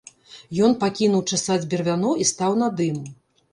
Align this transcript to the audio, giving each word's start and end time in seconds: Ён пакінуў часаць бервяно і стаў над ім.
Ён 0.67 0.73
пакінуў 0.83 1.21
часаць 1.35 1.67
бервяно 1.75 2.17
і 2.25 2.29
стаў 2.33 2.59
над 2.65 2.85
ім. 2.91 3.01